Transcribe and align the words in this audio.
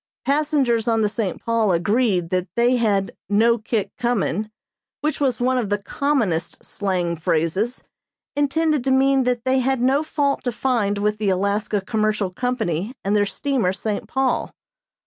Passengers 0.25 0.87
on 0.87 1.01
the 1.01 1.07
"St. 1.09 1.39
Paul" 1.39 1.71
agreed 1.71 2.31
that 2.31 2.47
they 2.55 2.77
had 2.77 3.15
"no 3.29 3.59
kick 3.59 3.91
comin'," 3.99 4.49
which 5.01 5.19
was 5.21 5.39
one 5.39 5.59
of 5.59 5.69
the 5.69 5.77
commonest 5.77 6.65
slang 6.65 7.15
phrases, 7.15 7.83
intended 8.35 8.83
to 8.85 8.89
mean 8.89 9.25
that 9.25 9.45
they 9.45 9.59
had 9.59 9.79
no 9.79 10.01
fault 10.01 10.43
to 10.45 10.51
find 10.51 10.97
with 10.97 11.19
the 11.19 11.29
Alaska 11.29 11.81
Commercial 11.81 12.31
Company 12.31 12.95
and 13.05 13.15
their 13.15 13.27
steamer 13.27 13.71
"St. 13.73 14.07
Paul." 14.07 14.49